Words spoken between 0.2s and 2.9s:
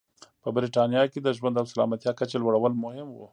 په برېټانیا کې د ژوند او سلامتیا کچې لوړول